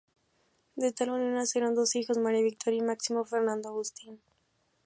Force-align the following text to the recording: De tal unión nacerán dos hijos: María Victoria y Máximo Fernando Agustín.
De 0.77 0.91
tal 0.93 1.11
unión 1.11 1.35
nacerán 1.35 1.75
dos 1.75 1.95
hijos: 1.95 2.17
María 2.17 2.41
Victoria 2.41 2.79
y 2.79 2.81
Máximo 2.81 3.23
Fernando 3.23 3.69
Agustín. 3.69 4.19